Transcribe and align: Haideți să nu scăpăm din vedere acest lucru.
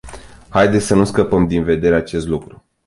Haideți 0.49 0.85
să 0.85 0.95
nu 0.95 1.03
scăpăm 1.03 1.47
din 1.47 1.63
vedere 1.63 1.95
acest 1.95 2.27
lucru. 2.27 2.63